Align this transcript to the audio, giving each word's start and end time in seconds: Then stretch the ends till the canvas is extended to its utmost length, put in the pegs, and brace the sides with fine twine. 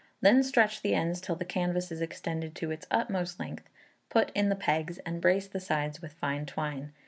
Then 0.19 0.41
stretch 0.41 0.81
the 0.81 0.95
ends 0.95 1.21
till 1.21 1.35
the 1.35 1.45
canvas 1.45 1.91
is 1.91 2.01
extended 2.01 2.55
to 2.55 2.71
its 2.71 2.87
utmost 2.89 3.39
length, 3.39 3.69
put 4.09 4.31
in 4.33 4.49
the 4.49 4.55
pegs, 4.55 4.97
and 5.05 5.21
brace 5.21 5.47
the 5.47 5.59
sides 5.59 6.01
with 6.01 6.13
fine 6.13 6.47
twine. 6.47 6.91